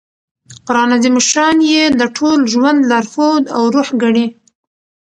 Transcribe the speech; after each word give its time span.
قران 0.67 0.89
عظیم 0.97 1.15
الشان 1.19 1.55
ئې 1.69 1.83
د 1.99 2.01
ټول 2.17 2.39
ژوند 2.53 2.79
لارښود 2.91 3.43
او 3.55 3.61
روح 3.73 3.89
ګڼي. 4.01 4.27